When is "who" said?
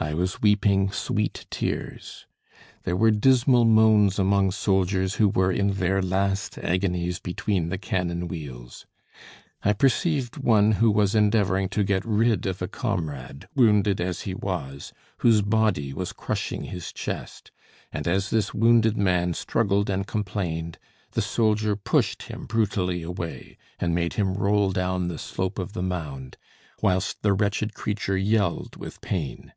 5.14-5.28, 10.72-10.90